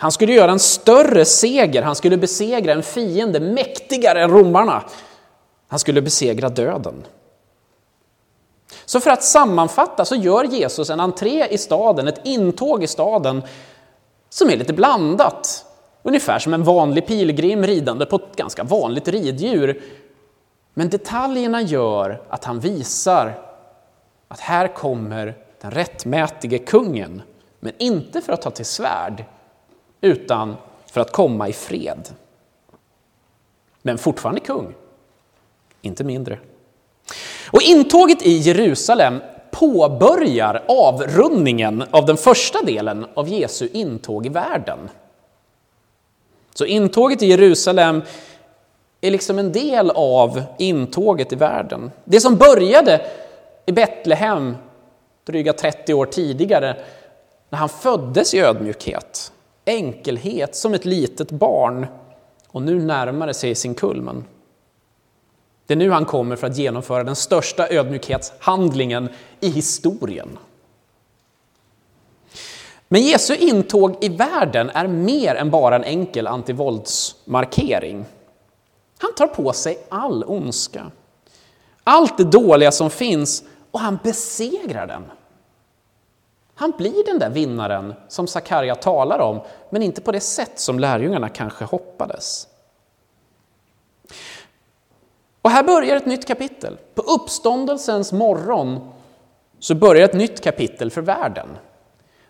Han 0.00 0.12
skulle 0.12 0.32
göra 0.32 0.52
en 0.52 0.58
större 0.58 1.24
seger, 1.24 1.82
han 1.82 1.96
skulle 1.96 2.16
besegra 2.16 2.72
en 2.72 2.82
fiende 2.82 3.40
mäktigare 3.40 4.22
än 4.22 4.30
romarna. 4.30 4.82
Han 5.68 5.78
skulle 5.78 6.02
besegra 6.02 6.48
döden. 6.48 7.04
Så 8.84 9.00
för 9.00 9.10
att 9.10 9.24
sammanfatta 9.24 10.04
så 10.04 10.14
gör 10.14 10.44
Jesus 10.44 10.90
en 10.90 11.00
entré 11.00 11.46
i 11.50 11.58
staden, 11.58 12.08
ett 12.08 12.20
intåg 12.24 12.84
i 12.84 12.86
staden 12.86 13.42
som 14.28 14.50
är 14.50 14.56
lite 14.56 14.72
blandat. 14.72 15.64
Ungefär 16.02 16.38
som 16.38 16.54
en 16.54 16.64
vanlig 16.64 17.06
pilgrim 17.06 17.66
ridande 17.66 18.06
på 18.06 18.16
ett 18.16 18.36
ganska 18.36 18.64
vanligt 18.64 19.08
riddjur. 19.08 19.82
Men 20.74 20.90
detaljerna 20.90 21.62
gör 21.62 22.22
att 22.28 22.44
han 22.44 22.60
visar 22.60 23.40
att 24.28 24.40
här 24.40 24.68
kommer 24.68 25.36
den 25.60 25.70
rättmätige 25.70 26.58
kungen, 26.58 27.22
men 27.60 27.72
inte 27.78 28.20
för 28.20 28.32
att 28.32 28.42
ta 28.42 28.50
till 28.50 28.64
svärd, 28.64 29.24
utan 30.00 30.56
för 30.86 31.00
att 31.00 31.12
komma 31.12 31.48
i 31.48 31.52
fred. 31.52 32.08
Men 33.82 33.98
fortfarande 33.98 34.40
kung, 34.40 34.74
inte 35.82 36.04
mindre. 36.04 36.38
Och 37.50 37.62
intåget 37.62 38.26
i 38.26 38.32
Jerusalem 38.32 39.20
påbörjar 39.50 40.64
avrundningen 40.68 41.84
av 41.90 42.06
den 42.06 42.16
första 42.16 42.62
delen 42.62 43.06
av 43.14 43.28
Jesu 43.28 43.68
intåg 43.72 44.26
i 44.26 44.28
världen. 44.28 44.78
Så 46.54 46.64
intåget 46.64 47.22
i 47.22 47.26
Jerusalem 47.26 48.02
är 49.00 49.10
liksom 49.10 49.38
en 49.38 49.52
del 49.52 49.90
av 49.90 50.42
intåget 50.58 51.32
i 51.32 51.36
världen. 51.36 51.90
Det 52.04 52.20
som 52.20 52.36
började 52.36 53.06
i 53.66 53.72
Betlehem 53.72 54.56
dryga 55.24 55.52
30 55.52 55.94
år 55.94 56.06
tidigare 56.06 56.76
när 57.50 57.58
han 57.58 57.68
föddes 57.68 58.34
i 58.34 58.40
ödmjukhet 58.40 59.32
enkelhet 59.68 60.56
som 60.56 60.74
ett 60.74 60.84
litet 60.84 61.30
barn 61.30 61.86
och 62.48 62.62
nu 62.62 62.82
närmar 62.82 63.32
sig 63.32 63.54
sin 63.54 63.74
kulmen. 63.74 64.24
Det 65.66 65.74
är 65.74 65.78
nu 65.78 65.90
han 65.90 66.04
kommer 66.04 66.36
för 66.36 66.46
att 66.46 66.56
genomföra 66.56 67.04
den 67.04 67.16
största 67.16 67.68
ödmjukhetshandlingen 67.68 69.08
i 69.40 69.48
historien. 69.48 70.38
Men 72.88 73.02
Jesu 73.02 73.34
intåg 73.34 73.96
i 74.00 74.08
världen 74.08 74.70
är 74.70 74.86
mer 74.86 75.34
än 75.34 75.50
bara 75.50 75.76
en 75.76 75.84
enkel 75.84 76.26
antivåldsmarkering. 76.26 78.04
Han 78.98 79.14
tar 79.14 79.26
på 79.26 79.52
sig 79.52 79.78
all 79.88 80.24
ondska, 80.24 80.90
allt 81.84 82.18
det 82.18 82.24
dåliga 82.24 82.72
som 82.72 82.90
finns 82.90 83.42
och 83.70 83.80
han 83.80 83.98
besegrar 84.02 84.86
den. 84.86 85.04
Han 86.58 86.70
blir 86.70 87.04
den 87.04 87.18
där 87.18 87.30
vinnaren 87.30 87.94
som 88.08 88.26
Sakarja 88.26 88.74
talar 88.74 89.18
om, 89.18 89.40
men 89.70 89.82
inte 89.82 90.00
på 90.00 90.12
det 90.12 90.20
sätt 90.20 90.58
som 90.58 90.78
lärjungarna 90.78 91.28
kanske 91.28 91.64
hoppades. 91.64 92.48
Och 95.42 95.50
här 95.50 95.62
börjar 95.62 95.96
ett 95.96 96.06
nytt 96.06 96.26
kapitel. 96.26 96.78
På 96.94 97.02
uppståndelsens 97.02 98.12
morgon 98.12 98.92
så 99.58 99.74
börjar 99.74 100.04
ett 100.04 100.14
nytt 100.14 100.40
kapitel 100.40 100.90
för 100.90 101.02
världen. 101.02 101.48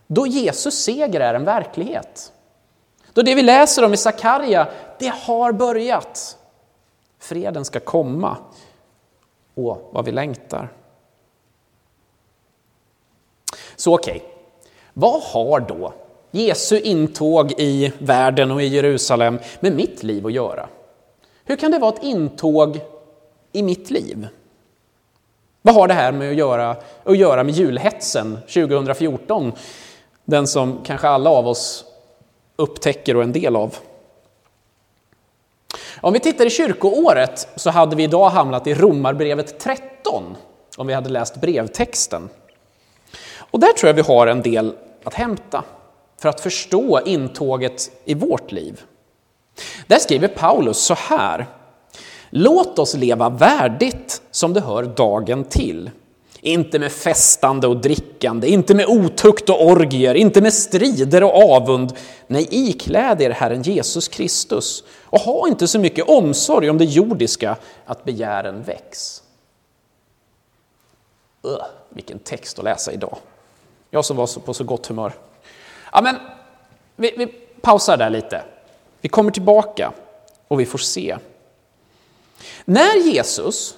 Då 0.07 0.27
Jesus 0.27 0.75
seger 0.85 1.21
är 1.21 1.35
en 1.35 1.45
verklighet. 1.45 2.33
Då 3.13 3.23
det 3.23 3.35
vi 3.35 3.43
läser 3.43 3.85
om 3.85 3.95
i 3.95 3.97
Sakarja, 3.97 4.69
det 4.99 5.15
har 5.15 5.53
börjat. 5.53 6.39
Freden 7.19 7.65
ska 7.65 7.81
komma. 7.81 8.37
Åh, 9.55 9.79
vad 9.91 10.05
vi 10.05 10.13
längtar. 10.13 10.69
Så 13.79 13.95
okej, 13.95 14.17
okay. 14.17 14.29
vad 14.93 15.23
har 15.23 15.61
då 15.61 15.93
Jesu 16.31 16.81
intåg 16.81 17.53
i 17.59 17.93
världen 17.99 18.51
och 18.51 18.63
i 18.63 18.67
Jerusalem 18.67 19.39
med 19.61 19.73
mitt 19.73 20.03
liv 20.03 20.27
att 20.27 20.33
göra? 20.33 20.69
Hur 21.45 21.57
kan 21.57 21.71
det 21.71 21.79
vara 21.79 21.95
ett 21.95 22.03
intåg 22.03 22.81
i 23.53 23.63
mitt 23.63 23.91
liv? 23.91 24.29
Vad 25.63 25.75
har 25.75 25.89
det 25.89 25.95
här 25.95 26.13
med 26.13 26.31
att 26.31 26.37
göra, 26.37 26.77
att 27.05 27.19
göra 27.19 27.45
med 27.45 27.55
julhetsen 27.55 28.39
2014? 28.55 29.53
Den 30.25 30.47
som 30.47 30.81
kanske 30.85 31.09
alla 31.09 31.31
av 31.31 31.49
oss 31.49 31.85
upptäcker 32.57 33.15
och 33.15 33.23
är 33.23 33.27
en 33.27 33.33
del 33.33 33.57
av. 33.57 33.77
Om 36.01 36.13
vi 36.13 36.21
tittar 36.21 36.47
i 36.47 36.51
kyrkoåret 36.51 37.49
så 37.57 37.71
hade 37.71 37.97
vi 37.97 38.03
idag 38.03 38.31
hamnat 38.31 38.67
i 38.67 38.75
Romarbrevet 38.75 39.61
13 39.61 40.37
om 40.77 40.87
vi 40.87 40.95
hade 40.95 41.11
läst 41.11 41.41
brevtexten. 41.41 42.29
Och 43.51 43.61
där 43.61 43.73
tror 43.73 43.89
jag 43.89 43.95
vi 43.95 44.03
har 44.03 44.27
en 44.27 44.43
del 44.43 44.75
att 45.05 45.15
hämta 45.15 45.65
för 46.21 46.29
att 46.29 46.41
förstå 46.41 47.01
intåget 47.05 47.91
i 48.05 48.15
vårt 48.15 48.53
liv. 48.53 48.83
Där 49.87 49.99
skriver 49.99 50.29
Paulus 50.29 50.79
så 50.79 50.95
här. 50.95 51.47
Låt 52.31 52.79
oss 52.79 52.95
leva 52.95 53.29
värdigt 53.29 54.23
som 54.31 54.53
det 54.53 54.61
hör 54.61 54.83
dagen 54.83 55.45
till. 55.45 55.91
Inte 56.41 56.79
med 56.79 56.93
festande 56.93 57.67
och 57.67 57.77
drickande, 57.77 58.49
inte 58.49 58.75
med 58.75 58.87
otukt 58.87 59.49
och 59.49 59.67
orgier, 59.67 60.15
inte 60.15 60.41
med 60.41 60.55
strider 60.55 61.23
och 61.23 61.53
avund. 61.53 61.93
Nej, 62.27 62.49
ikläd 62.51 63.23
er 63.23 63.31
Herren 63.31 63.63
Jesus 63.63 64.09
Kristus 64.09 64.85
och 65.05 65.21
ha 65.21 65.49
inte 65.49 65.69
så 65.69 65.79
mycket 65.79 66.09
omsorg 66.09 66.71
om 66.71 66.79
det 66.79 66.85
jordiska 66.85 67.57
att 67.85 68.05
begären 68.05 68.63
väcks. 68.63 69.23
Öh, 71.45 71.67
vilken 71.89 72.19
text 72.19 72.59
att 72.59 72.65
läsa 72.65 72.93
idag. 72.93 73.19
Jag 73.91 74.05
som 74.05 74.17
var 74.17 74.41
på 74.41 74.55
så 74.55 74.65
gott 74.65 74.87
humör. 74.87 75.13
Ja, 75.93 76.01
men, 76.03 76.17
vi, 76.97 77.15
vi 77.17 77.27
pausar 77.61 77.97
där 77.97 78.11
lite. 78.11 78.43
Vi 79.01 79.09
kommer 79.09 79.31
tillbaka 79.31 79.93
och 80.49 80.61
vi 80.61 80.67
får 80.67 80.79
se. 80.79 81.17
När 82.65 82.97
Jesus 82.97 83.77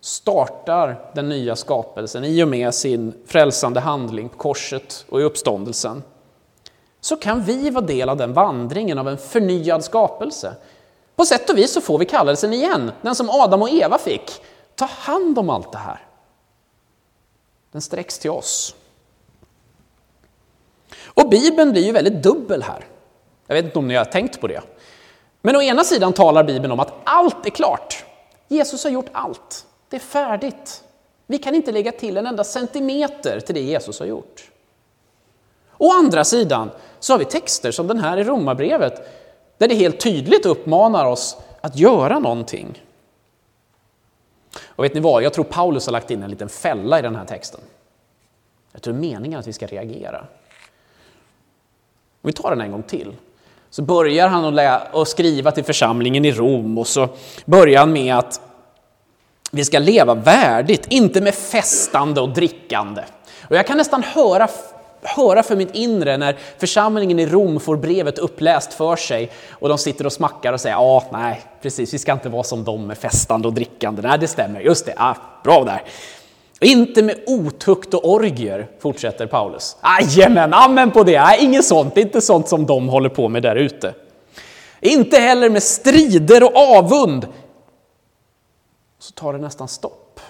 startar 0.00 1.10
den 1.14 1.28
nya 1.28 1.56
skapelsen 1.56 2.24
i 2.24 2.42
och 2.42 2.48
med 2.48 2.74
sin 2.74 3.14
frälsande 3.26 3.80
handling 3.80 4.28
på 4.28 4.36
korset 4.36 5.04
och 5.08 5.20
i 5.20 5.24
uppståndelsen 5.24 6.02
så 7.00 7.16
kan 7.16 7.42
vi 7.42 7.70
vara 7.70 7.84
del 7.84 8.08
av 8.08 8.16
den 8.16 8.32
vandringen 8.32 8.98
av 8.98 9.08
en 9.08 9.18
förnyad 9.18 9.84
skapelse. 9.84 10.54
På 11.16 11.24
sätt 11.24 11.50
och 11.50 11.58
vis 11.58 11.72
så 11.72 11.80
får 11.80 11.98
vi 11.98 12.04
kallelsen 12.04 12.52
igen, 12.52 12.92
den 13.02 13.14
som 13.14 13.30
Adam 13.30 13.62
och 13.62 13.70
Eva 13.70 13.98
fick. 13.98 14.42
Ta 14.74 14.84
hand 14.84 15.38
om 15.38 15.50
allt 15.50 15.72
det 15.72 15.78
här. 15.78 16.06
Den 17.72 17.82
sträcks 17.82 18.18
till 18.18 18.30
oss. 18.30 18.74
Och 21.22 21.28
Bibeln 21.28 21.72
blir 21.72 21.82
ju 21.82 21.92
väldigt 21.92 22.22
dubbel 22.22 22.62
här. 22.62 22.84
Jag 23.46 23.54
vet 23.54 23.64
inte 23.64 23.78
om 23.78 23.88
ni 23.88 23.94
har 23.94 24.04
tänkt 24.04 24.40
på 24.40 24.46
det. 24.46 24.60
Men 25.42 25.56
å 25.56 25.62
ena 25.62 25.84
sidan 25.84 26.12
talar 26.12 26.44
Bibeln 26.44 26.72
om 26.72 26.80
att 26.80 26.92
allt 27.04 27.46
är 27.46 27.50
klart. 27.50 28.04
Jesus 28.48 28.84
har 28.84 28.90
gjort 28.90 29.08
allt. 29.12 29.66
Det 29.88 29.96
är 29.96 30.00
färdigt. 30.00 30.84
Vi 31.26 31.38
kan 31.38 31.54
inte 31.54 31.72
lägga 31.72 31.92
till 31.92 32.16
en 32.16 32.26
enda 32.26 32.44
centimeter 32.44 33.40
till 33.40 33.54
det 33.54 33.60
Jesus 33.60 34.00
har 34.00 34.06
gjort. 34.06 34.50
Å 35.78 35.92
andra 35.92 36.24
sidan 36.24 36.70
så 37.00 37.12
har 37.12 37.18
vi 37.18 37.24
texter 37.24 37.70
som 37.70 37.86
den 37.86 37.98
här 37.98 38.16
i 38.16 38.24
Romarbrevet 38.24 39.08
där 39.58 39.68
det 39.68 39.74
helt 39.74 40.00
tydligt 40.00 40.46
uppmanar 40.46 41.06
oss 41.06 41.36
att 41.60 41.76
göra 41.76 42.18
någonting. 42.18 42.82
Och 44.66 44.84
vet 44.84 44.94
ni 44.94 45.00
vad, 45.00 45.22
jag 45.22 45.32
tror 45.32 45.44
Paulus 45.44 45.86
har 45.86 45.92
lagt 45.92 46.10
in 46.10 46.22
en 46.22 46.30
liten 46.30 46.48
fälla 46.48 46.98
i 46.98 47.02
den 47.02 47.16
här 47.16 47.24
texten. 47.24 47.60
Jag 48.72 48.82
tror 48.82 48.94
meningen 48.94 49.38
att 49.38 49.46
vi 49.46 49.52
ska 49.52 49.66
reagera. 49.66 50.26
Om 52.28 52.30
vi 52.30 52.42
tar 52.42 52.50
den 52.50 52.60
en 52.60 52.72
gång 52.72 52.82
till. 52.82 53.16
Så 53.70 53.82
börjar 53.82 54.28
han 54.28 54.58
att 54.92 55.08
skriva 55.08 55.50
till 55.50 55.64
församlingen 55.64 56.24
i 56.24 56.32
Rom 56.32 56.78
och 56.78 56.86
så 56.86 57.08
börjar 57.44 57.80
han 57.80 57.92
med 57.92 58.14
att 58.14 58.40
vi 59.50 59.64
ska 59.64 59.78
leva 59.78 60.14
värdigt, 60.14 60.86
inte 60.90 61.20
med 61.20 61.34
festande 61.34 62.20
och 62.20 62.28
drickande. 62.28 63.02
Och 63.48 63.56
jag 63.56 63.66
kan 63.66 63.76
nästan 63.76 64.02
höra, 64.02 64.48
höra 65.02 65.42
för 65.42 65.56
mitt 65.56 65.74
inre 65.74 66.16
när 66.16 66.38
församlingen 66.58 67.18
i 67.18 67.26
Rom 67.26 67.60
får 67.60 67.76
brevet 67.76 68.18
uppläst 68.18 68.72
för 68.72 68.96
sig 68.96 69.30
och 69.50 69.68
de 69.68 69.78
sitter 69.78 70.06
och 70.06 70.12
smackar 70.12 70.52
och 70.52 70.60
säger 70.60 70.76
ja, 70.76 71.04
nej, 71.12 71.42
precis, 71.62 71.94
vi 71.94 71.98
ska 71.98 72.12
inte 72.12 72.28
vara 72.28 72.42
som 72.42 72.64
de 72.64 72.86
med 72.86 72.98
festande 72.98 73.48
och 73.48 73.54
drickande. 73.54 74.02
Nej, 74.02 74.18
det 74.18 74.28
stämmer, 74.28 74.60
just 74.60 74.86
det, 74.86 74.94
ah, 74.96 75.16
bra 75.44 75.64
där. 75.64 75.82
Inte 76.60 77.02
med 77.02 77.18
otukt 77.26 77.94
och 77.94 78.10
orgier, 78.10 78.68
fortsätter 78.78 79.26
Paulus. 79.26 79.76
Jajamän, 79.82 80.54
amen 80.54 80.90
på 80.90 81.02
det. 81.02 81.22
Nej, 81.22 81.44
inget 81.44 81.64
sånt, 81.64 81.96
inte 81.96 82.20
sånt 82.20 82.48
som 82.48 82.66
de 82.66 82.88
håller 82.88 83.08
på 83.08 83.28
med 83.28 83.42
där 83.42 83.56
ute. 83.56 83.94
Inte 84.80 85.18
heller 85.18 85.50
med 85.50 85.62
strider 85.62 86.42
och 86.42 86.56
avund. 86.56 87.26
Så 88.98 89.12
tar 89.12 89.32
det 89.32 89.38
nästan 89.38 89.68
stopp 89.68 90.20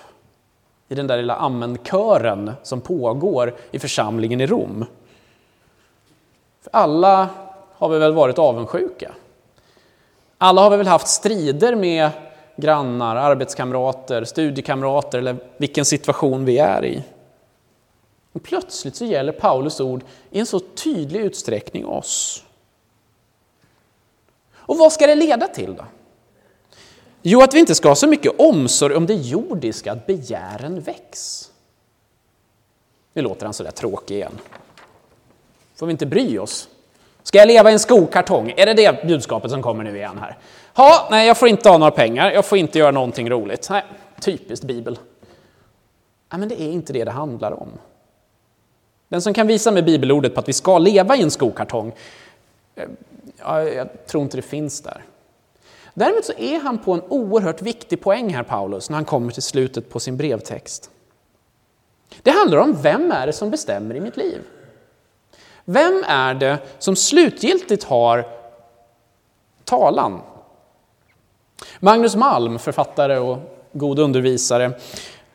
i 0.88 0.94
den 0.94 1.06
där 1.06 1.16
lilla 1.16 1.34
ammenkören 1.34 2.52
som 2.62 2.80
pågår 2.80 3.54
i 3.70 3.78
församlingen 3.78 4.40
i 4.40 4.46
Rom. 4.46 4.84
För 6.62 6.70
alla 6.72 7.28
har 7.74 7.88
vi 7.88 7.98
väl 7.98 8.12
varit 8.12 8.38
avundsjuka. 8.38 9.12
Alla 10.38 10.62
har 10.62 10.70
vi 10.70 10.76
väl 10.76 10.86
haft 10.86 11.08
strider 11.08 11.74
med 11.74 12.10
grannar, 12.58 13.16
arbetskamrater, 13.16 14.24
studiekamrater 14.24 15.18
eller 15.18 15.36
vilken 15.56 15.84
situation 15.84 16.44
vi 16.44 16.58
är 16.58 16.84
i. 16.84 17.02
Och 18.32 18.42
plötsligt 18.42 18.96
så 18.96 19.04
gäller 19.04 19.32
Paulus 19.32 19.80
ord 19.80 20.04
i 20.30 20.40
en 20.40 20.46
så 20.46 20.60
tydlig 20.60 21.20
utsträckning 21.20 21.86
oss. 21.86 22.44
Och 24.54 24.78
vad 24.78 24.92
ska 24.92 25.06
det 25.06 25.14
leda 25.14 25.48
till 25.48 25.74
då? 25.74 25.84
Jo, 27.22 27.42
att 27.42 27.54
vi 27.54 27.58
inte 27.58 27.74
ska 27.74 27.88
ha 27.88 27.96
så 27.96 28.06
mycket 28.06 28.40
omsorg 28.40 28.94
om 28.94 29.06
det 29.06 29.14
jordiska, 29.14 29.92
att 29.92 30.06
begären 30.06 30.80
väcks. 30.80 31.50
Nu 33.12 33.22
låter 33.22 33.46
han 33.46 33.54
sådär 33.54 33.70
tråkig 33.70 34.14
igen. 34.14 34.38
Får 35.76 35.86
vi 35.86 35.92
inte 35.92 36.06
bry 36.06 36.38
oss? 36.38 36.68
Ska 37.22 37.38
jag 37.38 37.48
leva 37.48 37.70
i 37.70 37.72
en 37.72 37.78
skokartong? 37.78 38.52
Är 38.56 38.66
det 38.66 38.74
det 38.74 39.06
budskapet 39.06 39.50
som 39.50 39.62
kommer 39.62 39.84
nu 39.84 39.96
igen 39.96 40.18
här? 40.20 40.38
Ha, 40.78 41.08
nej, 41.10 41.26
jag 41.26 41.38
får 41.38 41.48
inte 41.48 41.68
ha 41.68 41.78
några 41.78 41.90
pengar, 41.90 42.30
jag 42.30 42.44
får 42.44 42.58
inte 42.58 42.78
göra 42.78 42.90
någonting 42.90 43.30
roligt. 43.30 43.66
Nej, 43.70 43.84
typiskt 44.20 44.64
Bibel. 44.64 44.98
Nej, 46.30 46.40
men 46.40 46.48
det 46.48 46.62
är 46.62 46.70
inte 46.70 46.92
det 46.92 47.04
det 47.04 47.10
handlar 47.10 47.52
om. 47.52 47.68
Den 49.08 49.22
som 49.22 49.34
kan 49.34 49.46
visa 49.46 49.70
med 49.70 49.84
bibelordet 49.84 50.34
på 50.34 50.40
att 50.40 50.48
vi 50.48 50.52
ska 50.52 50.78
leva 50.78 51.16
i 51.16 51.22
en 51.22 51.30
skokartong, 51.30 51.92
eh, 52.74 52.88
ja, 53.38 53.62
jag 53.62 54.06
tror 54.06 54.22
inte 54.22 54.36
det 54.36 54.42
finns 54.42 54.80
där. 54.80 55.04
Däremot 55.94 56.24
så 56.24 56.32
är 56.32 56.60
han 56.60 56.78
på 56.78 56.92
en 56.92 57.02
oerhört 57.08 57.62
viktig 57.62 58.00
poäng 58.00 58.34
här, 58.34 58.42
Paulus, 58.42 58.90
när 58.90 58.96
han 58.96 59.04
kommer 59.04 59.32
till 59.32 59.42
slutet 59.42 59.90
på 59.90 60.00
sin 60.00 60.16
brevtext. 60.16 60.90
Det 62.22 62.30
handlar 62.30 62.58
om 62.58 62.82
vem 62.82 63.12
är 63.12 63.26
det 63.26 63.32
som 63.32 63.50
bestämmer 63.50 63.94
i 63.94 64.00
mitt 64.00 64.16
liv? 64.16 64.40
Vem 65.64 66.04
är 66.06 66.34
det 66.34 66.58
som 66.78 66.96
slutgiltigt 66.96 67.84
har 67.84 68.26
talan? 69.64 70.20
Magnus 71.80 72.16
Malm, 72.16 72.58
författare 72.58 73.18
och 73.18 73.38
god 73.72 73.98
undervisare, 73.98 74.72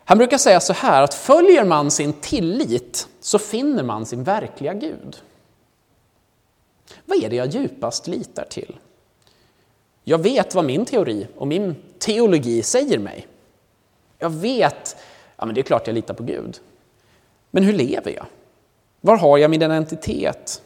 han 0.04 0.18
brukar 0.18 0.38
säga 0.38 0.60
så 0.60 0.72
här 0.72 1.02
att 1.02 1.14
följer 1.14 1.64
man 1.64 1.90
sin 1.90 2.12
tillit 2.12 3.08
så 3.20 3.38
finner 3.38 3.82
man 3.82 4.06
sin 4.06 4.24
verkliga 4.24 4.74
Gud. 4.74 5.16
Vad 7.04 7.24
är 7.24 7.30
det 7.30 7.36
jag 7.36 7.48
djupast 7.48 8.06
litar 8.06 8.44
till? 8.44 8.76
Jag 10.04 10.18
vet 10.18 10.54
vad 10.54 10.64
min 10.64 10.84
teori 10.84 11.26
och 11.36 11.46
min 11.46 11.76
teologi 11.98 12.62
säger 12.62 12.98
mig. 12.98 13.26
Jag 14.18 14.30
vet, 14.30 14.96
ja 15.36 15.46
men 15.46 15.54
det 15.54 15.60
är 15.60 15.62
klart 15.62 15.86
jag 15.86 15.94
litar 15.94 16.14
på 16.14 16.22
Gud. 16.22 16.60
Men 17.50 17.62
hur 17.62 17.72
lever 17.72 18.10
jag? 18.10 18.26
Var 19.00 19.16
har 19.16 19.38
jag 19.38 19.50
min 19.50 19.62
identitet? 19.62 20.62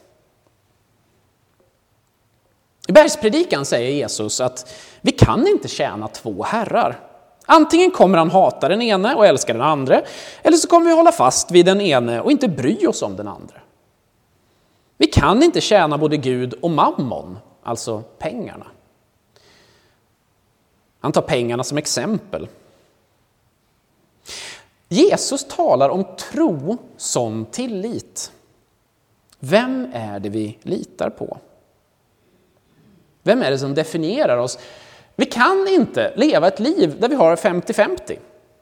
I 2.89 2.93
bergspredikan 2.93 3.65
säger 3.65 3.91
Jesus 3.91 4.41
att 4.41 4.75
vi 5.01 5.13
kan 5.13 5.47
inte 5.47 5.69
tjäna 5.69 6.09
två 6.09 6.43
herrar. 6.43 7.01
Antingen 7.47 7.91
kommer 7.91 8.19
han 8.19 8.31
hata 8.31 8.69
den 8.69 8.83
ene 8.83 9.15
och 9.15 9.27
älska 9.27 9.53
den 9.53 9.63
andra, 9.63 10.03
eller 10.43 10.57
så 10.57 10.69
kommer 10.69 10.87
vi 10.87 10.97
hålla 10.97 11.13
fast 11.13 11.51
vid 11.51 11.67
den 11.67 11.81
ene 11.81 12.21
och 12.21 12.31
inte 12.31 12.49
bry 12.49 12.87
oss 12.87 13.03
om 13.03 13.17
den 13.17 13.29
andra. 13.29 13.55
Vi 14.97 15.07
kan 15.07 15.43
inte 15.43 15.61
tjäna 15.61 15.99
både 15.99 16.17
Gud 16.17 16.55
och 16.55 16.71
mammon, 16.71 17.39
alltså 17.63 18.03
pengarna. 18.19 18.67
Han 21.01 21.13
tar 21.13 21.23
pengarna 21.23 21.65
som 21.65 21.79
exempel. 21.79 22.49
Jesus 24.89 25.45
talar 25.45 25.89
om 25.89 26.05
tro 26.33 26.79
som 26.97 27.47
tillit. 27.51 28.33
Vem 29.39 29.91
är 29.95 30.21
det 30.21 30.29
vi 30.29 30.59
litar 30.63 31.11
på? 31.11 31.39
Vem 33.29 33.43
är 33.43 33.51
det 33.51 33.59
som 33.59 33.75
definierar 33.75 34.37
oss? 34.37 34.59
Vi 35.17 35.27
kan 35.27 35.69
inte 35.69 36.13
leva 36.17 36.49
ett 36.49 36.61
liv 36.61 36.97
där 37.01 37.09
vi 37.09 37.15
har 37.15 37.37
50-50. 37.37 38.19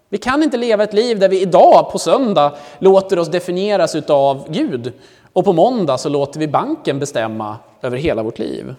Vi 0.09 0.19
kan 0.19 0.43
inte 0.43 0.57
leva 0.57 0.85
ett 0.85 0.93
liv 0.93 1.19
där 1.19 1.29
vi 1.29 1.41
idag 1.41 1.93
på 1.93 1.99
söndag 1.99 2.57
låter 2.79 3.19
oss 3.19 3.29
definieras 3.29 3.95
av 3.95 4.53
Gud 4.53 4.93
och 5.33 5.45
på 5.45 5.53
måndag 5.53 5.99
så 5.99 6.09
låter 6.09 6.41
vi 6.41 6.49
banken 6.49 6.99
bestämma 6.99 7.59
över 7.83 7.97
hela 7.97 8.23
vårt 8.23 8.39
liv. 8.39 8.75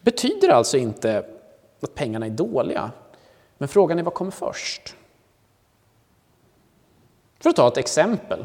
Betyder 0.00 0.48
alltså 0.48 0.76
inte 0.76 1.24
att 1.82 1.94
pengarna 1.94 2.26
är 2.26 2.30
dåliga, 2.30 2.90
men 3.58 3.68
frågan 3.68 3.98
är 3.98 4.02
vad 4.02 4.14
kommer 4.14 4.30
först? 4.30 4.94
För 7.40 7.50
att 7.50 7.56
ta 7.56 7.68
ett 7.68 7.76
exempel. 7.76 8.44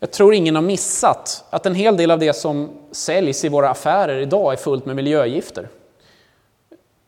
Jag 0.00 0.10
tror 0.10 0.34
ingen 0.34 0.54
har 0.54 0.62
missat 0.62 1.44
att 1.50 1.66
en 1.66 1.74
hel 1.74 1.96
del 1.96 2.10
av 2.10 2.18
det 2.18 2.32
som 2.32 2.70
säljs 2.90 3.44
i 3.44 3.48
våra 3.48 3.70
affärer 3.70 4.18
idag 4.18 4.52
är 4.52 4.56
fullt 4.56 4.86
med 4.86 4.96
miljögifter. 4.96 5.68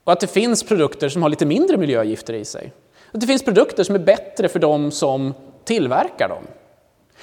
Och 0.05 0.13
att 0.13 0.21
det 0.21 0.27
finns 0.27 0.63
produkter 0.63 1.09
som 1.09 1.23
har 1.23 1.29
lite 1.29 1.47
mindre 1.47 1.77
miljögifter 1.77 2.33
i 2.33 2.45
sig. 2.45 2.73
Att 3.13 3.21
det 3.21 3.27
finns 3.27 3.45
produkter 3.45 3.85
som 3.85 3.95
är 3.95 3.99
bättre 3.99 4.49
för 4.49 4.59
de 4.59 4.91
som 4.91 5.35
tillverkar 5.65 6.29
dem. 6.29 6.43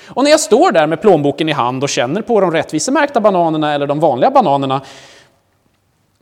Och 0.08 0.24
när 0.24 0.32
jag 0.32 0.40
står 0.40 0.72
där 0.72 0.88
med 0.88 1.02
plånboken 1.02 1.50
i 1.50 1.52
hand 1.52 1.84
och 1.84 1.90
känner 1.90 2.22
på 2.22 2.42
de 2.42 2.52
rättvisemärkta 2.52 3.20
bananerna 3.20 3.74
eller 3.74 3.88
de 3.88 4.00
vanliga 4.00 4.32
bananerna, 4.32 4.82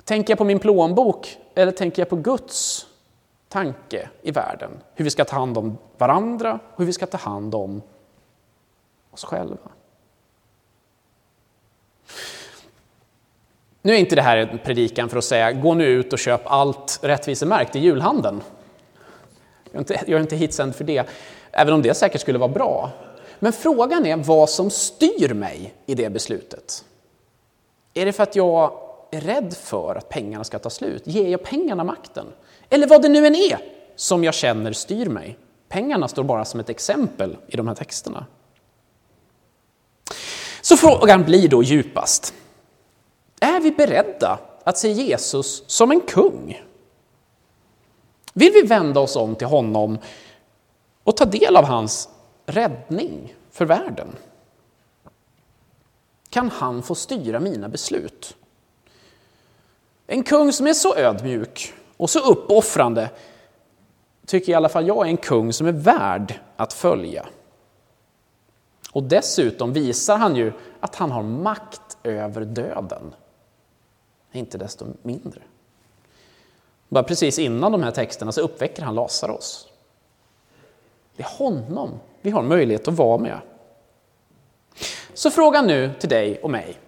tänker 0.04 0.32
jag 0.32 0.38
på 0.38 0.44
min 0.44 0.60
plånbok 0.60 1.38
eller 1.56 1.72
tänker 1.72 2.02
jag 2.02 2.10
på 2.10 2.16
Guds 2.16 2.86
tanke 3.50 4.10
i 4.22 4.32
världen? 4.32 4.72
Hur 4.96 5.06
vi 5.06 5.12
ska 5.12 5.26
ta 5.26 5.36
hand 5.36 5.58
om 5.58 5.78
varandra 5.98 6.60
och 6.74 6.78
hur 6.80 6.86
vi 6.86 6.94
ska 6.94 7.06
ta 7.06 7.18
hand 7.18 7.56
om 7.56 7.82
oss 9.16 9.24
själva. 9.24 9.58
Nu 13.82 13.94
är 13.94 13.98
inte 13.98 14.16
det 14.16 14.22
här 14.22 14.38
en 14.38 14.60
predikan 14.60 15.10
för 15.10 15.18
att 15.18 15.24
säga 15.24 15.52
gå 15.52 15.74
nu 15.74 15.86
ut 15.86 16.14
och 16.14 16.20
köp 16.20 16.42
allt 16.46 17.00
rättvisemärkt 17.02 17.76
i 17.76 17.80
julhandeln. 17.80 18.42
Jag 19.72 19.76
är 19.76 19.80
inte, 19.80 20.00
jag 20.08 20.18
är 20.18 20.22
inte 20.22 20.36
hitsänd 20.36 20.76
för 20.76 20.84
det, 20.84 21.10
även 21.52 21.74
om 21.74 21.82
det 21.82 21.94
säkert 21.94 22.22
skulle 22.22 22.38
vara 22.38 22.50
bra. 22.50 22.92
Men 23.40 23.54
frågan 23.54 24.06
är 24.06 24.18
vad 24.18 24.50
som 24.50 24.70
styr 24.70 25.34
mig 25.34 25.74
i 25.86 25.96
det 25.96 26.10
beslutet. 26.10 26.86
Är 27.94 28.06
det 28.06 28.14
för 28.14 28.24
att 28.24 28.36
jag 28.36 28.72
är 29.12 29.22
rädd 29.22 29.54
för 29.54 29.96
att 29.96 30.10
pengarna 30.10 30.44
ska 30.44 30.60
ta 30.60 30.70
slut? 30.70 31.08
Ger 31.08 31.28
jag 31.28 31.44
pengarna 31.44 31.84
makten? 31.84 32.26
Eller 32.70 32.88
vad 32.88 33.02
det 33.02 33.10
nu 33.10 33.28
än 33.28 33.36
är 33.36 33.58
som 33.96 34.24
jag 34.24 34.34
känner 34.34 34.74
styr 34.74 35.10
mig. 35.10 35.38
Pengarna 35.70 36.08
står 36.08 36.24
bara 36.24 36.46
som 36.46 36.60
ett 36.60 36.70
exempel 36.70 37.38
i 37.48 37.58
de 37.58 37.68
här 37.68 37.76
texterna. 37.76 38.26
Så 40.66 40.78
frågan 40.78 41.24
blir 41.24 41.50
då 41.50 41.64
djupast, 41.64 42.34
är 43.40 43.60
vi 43.60 43.72
beredda 43.72 44.40
att 44.64 44.78
se 44.78 44.92
Jesus 44.92 45.64
som 45.68 45.92
en 45.92 46.02
kung? 46.02 46.62
Vill 48.34 48.52
vi 48.52 48.62
vända 48.62 49.00
oss 49.00 49.16
om 49.16 49.36
till 49.36 49.48
honom 49.48 49.98
och 51.04 51.18
ta 51.18 51.26
del 51.26 51.58
av 51.58 51.64
hans 51.66 52.10
räddning 52.46 53.36
för 53.52 53.66
världen? 53.66 54.08
Kan 56.30 56.50
han 56.50 56.84
få 56.84 56.96
styra 56.96 57.40
mina 57.40 57.70
beslut 57.70 58.36
En 60.08 60.24
kung 60.24 60.54
som 60.54 60.68
är 60.68 60.74
så 60.74 60.96
ödmjuk 60.96 61.74
och 61.98 62.10
så 62.10 62.20
uppoffrande 62.20 63.10
tycker 64.26 64.52
i 64.52 64.56
alla 64.56 64.70
fall 64.70 64.88
jag 64.88 65.06
är 65.06 65.10
en 65.10 65.18
kung 65.18 65.54
som 65.54 65.68
är 65.68 65.72
värd 65.72 66.40
att 66.58 66.74
följa. 66.74 67.26
Och 68.96 69.04
dessutom 69.04 69.74
visar 69.74 70.18
han 70.18 70.36
ju 70.36 70.54
att 70.80 70.96
han 70.96 71.12
har 71.12 71.24
makt 71.24 71.98
över 72.04 72.42
döden. 72.42 73.16
Inte 74.32 74.58
desto 74.58 74.86
mindre. 75.02 75.42
Bara 76.90 77.04
precis 77.04 77.40
innan 77.40 77.72
de 77.72 77.84
här 77.84 77.92
texterna 77.92 78.32
så 78.32 78.42
uppväcker 78.42 78.82
han 78.82 78.96
Lazarus. 78.96 79.68
Det 81.16 81.24
är 81.24 81.28
honom 81.38 82.00
vi 82.22 82.30
har 82.30 82.44
möjlighet 82.44 82.88
att 82.88 82.94
vara 82.94 83.18
med. 83.18 83.40
Så 85.14 85.32
frågan 85.32 85.68
nu 85.68 85.92
till 86.00 86.10
dig 86.10 86.40
och 86.44 86.50
mig. 86.50 86.80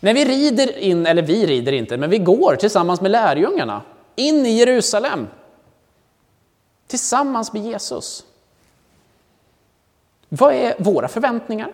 När 0.00 0.14
vi 0.14 0.24
rider 0.24 0.78
in, 0.78 1.06
eller 1.06 1.22
vi 1.22 1.46
rider 1.46 1.72
inte, 1.72 1.96
men 1.96 2.10
vi 2.10 2.18
går 2.18 2.56
tillsammans 2.56 3.00
med 3.00 3.10
lärjungarna 3.10 3.82
in 4.16 4.46
i 4.46 4.50
Jerusalem. 4.50 5.26
Tillsammans 6.86 7.52
med 7.52 7.62
Jesus. 7.62 8.24
Vad 10.34 10.54
är 10.54 10.74
våra 10.78 11.08
förväntningar? 11.08 11.72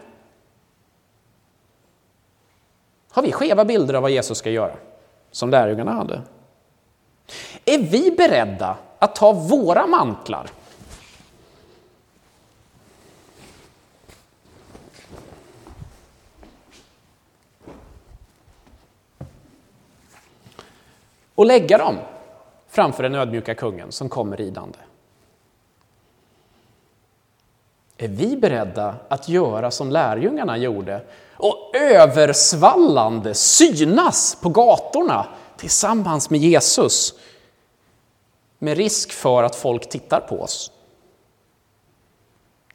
Har 3.10 3.22
vi 3.22 3.32
skeva 3.32 3.64
bilder 3.64 3.94
av 3.94 4.02
vad 4.02 4.10
Jesus 4.10 4.38
ska 4.38 4.50
göra? 4.50 4.76
Som 5.30 5.50
lärjungarna 5.50 5.92
hade. 5.92 6.22
Är 7.64 7.78
vi 7.78 8.10
beredda 8.10 8.76
att 8.98 9.14
ta 9.14 9.32
våra 9.32 9.86
mantlar 9.86 10.50
och 21.34 21.46
lägga 21.46 21.78
dem 21.78 21.94
framför 22.68 23.02
den 23.02 23.14
ödmjuka 23.14 23.54
kungen 23.54 23.92
som 23.92 24.08
kommer 24.08 24.36
ridande. 24.36 24.78
Är 28.00 28.08
vi 28.08 28.36
beredda 28.36 28.94
att 29.08 29.28
göra 29.28 29.70
som 29.70 29.90
lärjungarna 29.90 30.56
gjorde 30.56 31.02
och 31.36 31.76
översvallande 31.76 33.34
synas 33.34 34.38
på 34.42 34.48
gatorna 34.48 35.26
tillsammans 35.56 36.30
med 36.30 36.40
Jesus 36.40 37.14
med 38.58 38.76
risk 38.76 39.12
för 39.12 39.42
att 39.42 39.56
folk 39.56 39.88
tittar 39.88 40.20
på 40.20 40.40
oss? 40.40 40.72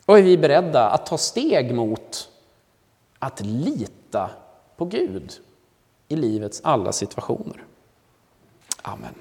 Och 0.06 0.18
är 0.18 0.24
vi 0.24 0.38
beredda 0.38 0.90
att 0.90 1.06
ta 1.06 1.18
steg 1.18 1.76
mot 1.76 2.30
att 3.20 3.42
lita 3.42 4.30
på 4.78 4.86
Gud 4.86 5.32
i 6.08 6.16
livets 6.16 6.62
alla 6.64 6.92
situationer? 6.92 7.66
Amen. 8.82 9.16